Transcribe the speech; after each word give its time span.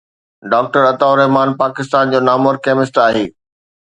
Doctor 0.51 0.83
Atta 0.91 1.13
ur-Rahman 1.13 1.49
Pakistan 1.61 2.03
جو 2.13 2.19
نامور 2.29 2.55
chemist 2.65 2.95
آهي. 3.07 3.25